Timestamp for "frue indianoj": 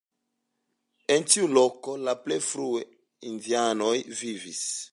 2.47-3.95